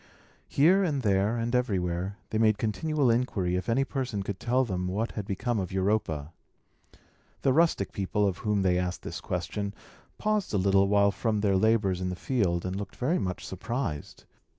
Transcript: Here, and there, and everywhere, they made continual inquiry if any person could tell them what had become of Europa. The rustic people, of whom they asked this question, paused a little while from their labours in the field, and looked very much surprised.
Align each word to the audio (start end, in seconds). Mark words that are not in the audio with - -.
Here, 0.47 0.83
and 0.83 1.03
there, 1.03 1.37
and 1.37 1.53
everywhere, 1.53 2.17
they 2.31 2.39
made 2.39 2.57
continual 2.57 3.11
inquiry 3.11 3.55
if 3.55 3.69
any 3.69 3.83
person 3.85 4.23
could 4.23 4.39
tell 4.39 4.65
them 4.65 4.87
what 4.87 5.11
had 5.11 5.27
become 5.27 5.59
of 5.59 5.71
Europa. 5.71 6.33
The 7.43 7.53
rustic 7.53 7.91
people, 7.91 8.25
of 8.27 8.39
whom 8.39 8.63
they 8.63 8.79
asked 8.79 9.03
this 9.03 9.21
question, 9.21 9.75
paused 10.17 10.55
a 10.55 10.57
little 10.57 10.87
while 10.87 11.11
from 11.11 11.41
their 11.41 11.55
labours 11.55 12.01
in 12.01 12.09
the 12.09 12.15
field, 12.15 12.65
and 12.65 12.75
looked 12.75 12.95
very 12.95 13.19
much 13.19 13.45
surprised. 13.45 14.23